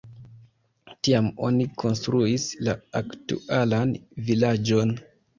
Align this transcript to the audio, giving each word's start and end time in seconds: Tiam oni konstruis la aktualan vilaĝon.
Tiam 1.07 1.25
oni 1.49 1.67
konstruis 1.83 2.45
la 2.67 2.75
aktualan 3.01 3.93
vilaĝon. 4.31 4.95